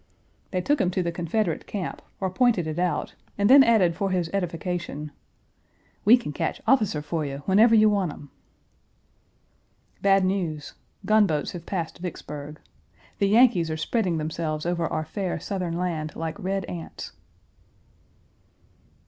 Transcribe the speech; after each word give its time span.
They 0.49 0.61
took 0.61 0.81
him 0.81 0.89
to 0.89 1.03
the 1.03 1.11
Confederate 1.11 1.67
camp, 1.67 2.01
or 2.19 2.31
pointed 2.31 2.65
it 2.65 2.79
out, 2.79 3.13
and 3.37 3.47
then 3.47 3.63
added 3.63 3.93
for 3.95 4.09
his 4.09 4.31
edification, 4.33 5.11
"We 6.05 6.17
kin 6.17 6.33
ketch 6.33 6.59
officer 6.65 7.03
fuh 7.03 7.21
you 7.21 7.37
whenever 7.45 7.75
you 7.75 7.87
want 7.87 8.11
'em." 8.11 8.31
Bad 10.01 10.25
news. 10.25 10.73
Gunboats 11.05 11.51
have 11.51 11.67
passed 11.67 11.99
Vicksburg. 11.99 12.59
The 13.19 13.27
Yankees 13.29 13.69
are 13.69 13.77
spreading 13.77 14.17
themselves 14.17 14.65
over 14.65 14.87
our 14.87 15.05
fair 15.05 15.39
Southern 15.39 15.77
land 15.77 16.15
like 16.15 16.39
red 16.39 16.65
ants. 16.65 17.11